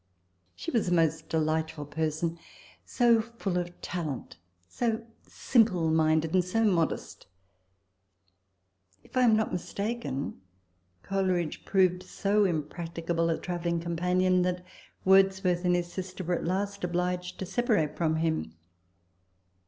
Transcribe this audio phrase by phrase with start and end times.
[0.55, 2.39] She was a most delightful person
[2.83, 7.27] so full of talent, so simple minded, and so modest!
[9.03, 10.41] If I am not mistaken,
[11.03, 14.65] Coleridge proved so impracticable a travelling companion, that
[15.05, 18.55] Wordsworth and his sister were at last obliged to separate from him.